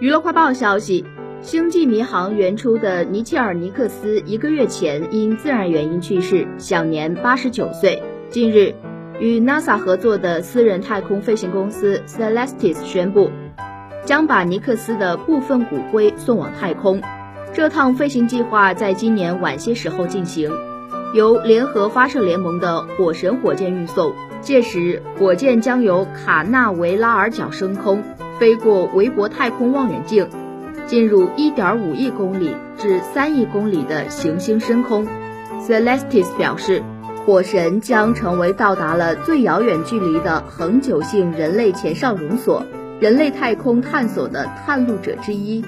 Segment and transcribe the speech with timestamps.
[0.00, 1.04] 娱乐快报消息，
[1.42, 8.00] 星际迷航原初的尼切尔·尼克斯一个月前因自然原因去世，享年八十九岁。
[8.30, 8.72] 近日，
[9.18, 13.32] 与 NASA 合作的私人太空飞行公司 Celestis 宣布，
[14.04, 17.02] 将把尼克斯的部分骨灰送往太空。
[17.52, 20.48] 这趟飞行计划在今年晚些时候进行，
[21.12, 24.12] 由联合发射联盟的火神火箭运送。
[24.42, 28.04] 届时，火箭将由卡纳维拉尔角升空。
[28.38, 30.28] 飞过韦伯太空望远镜，
[30.86, 35.06] 进入1.5亿公里至3亿公里的行星深空。
[35.60, 36.82] Celestis 表示，
[37.26, 42.64] 火神将成为到达了最遥远距离的恒久性人类前哨容所，
[43.00, 45.64] 人类太空探索的探路者之一。